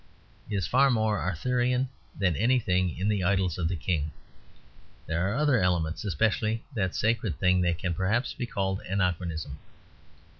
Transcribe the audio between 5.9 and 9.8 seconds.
especially that sacred thing that can perhaps be called Anachronism.